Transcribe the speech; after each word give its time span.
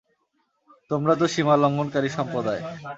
তোমরা 0.91 1.13
তো 1.15 1.25
সীমালংঘনকারী 1.27 2.09
সম্প্রদায়। 2.17 2.61